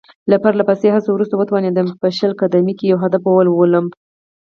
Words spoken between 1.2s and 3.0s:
وتوانېدم چې په شل قدمۍ کې یو